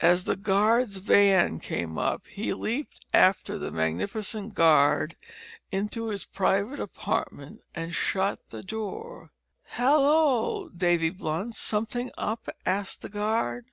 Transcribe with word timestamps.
As 0.00 0.22
the 0.22 0.36
guard's 0.36 0.98
van 0.98 1.58
came 1.58 1.98
up 1.98 2.28
he 2.28 2.54
leaped 2.54 3.04
after 3.12 3.58
the 3.58 3.72
magnificent 3.72 4.54
guard 4.54 5.16
into 5.72 6.10
his 6.10 6.24
private 6.24 6.78
apartment 6.78 7.60
and 7.74 7.92
shut 7.92 8.38
the 8.50 8.62
door. 8.62 9.32
"Hallo! 9.64 10.68
Davy 10.68 11.10
Blunt, 11.10 11.56
somethin' 11.56 12.12
up?" 12.16 12.48
asked 12.64 13.02
the 13.02 13.08
guard. 13.08 13.66